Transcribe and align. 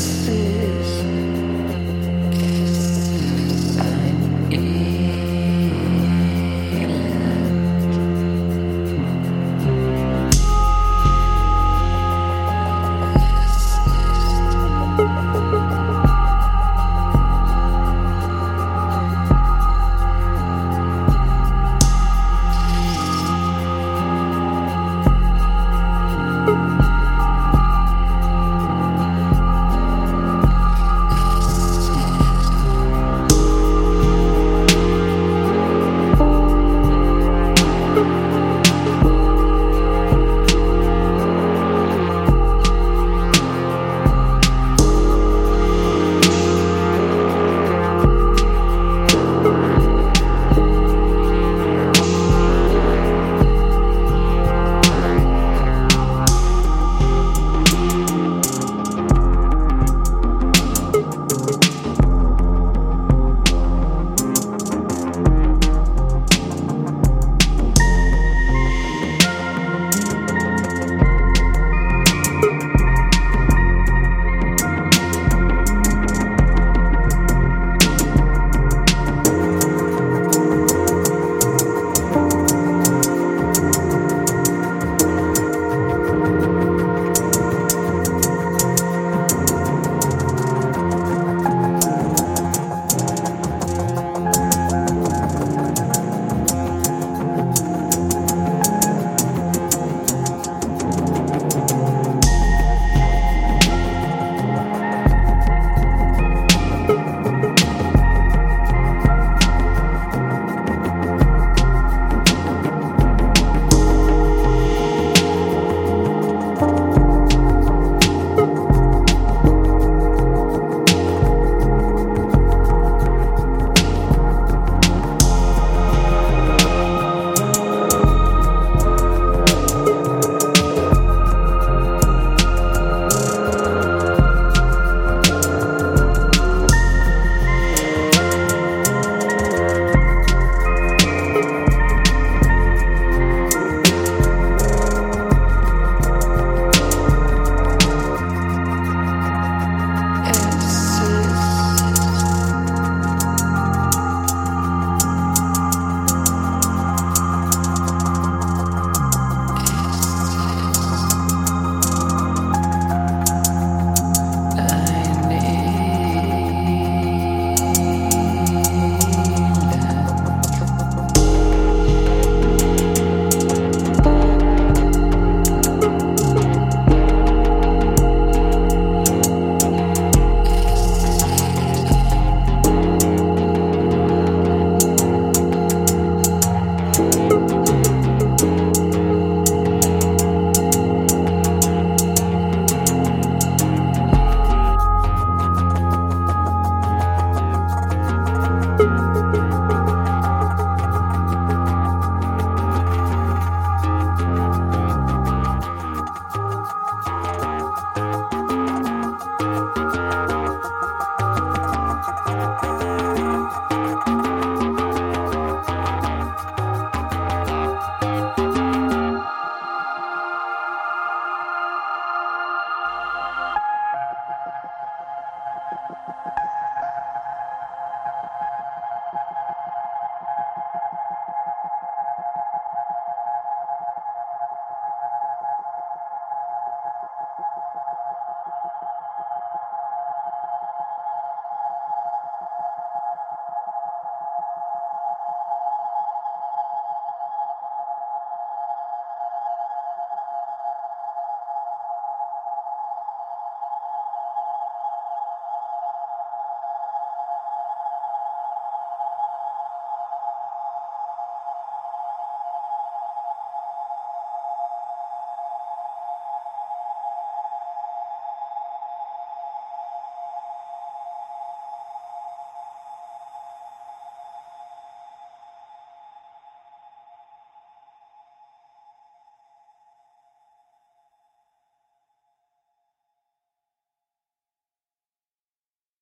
see. 0.00 0.49